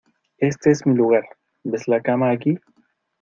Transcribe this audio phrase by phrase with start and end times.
[0.39, 1.23] Éste es mi lugar,¿
[1.63, 2.57] ves la cama aquí?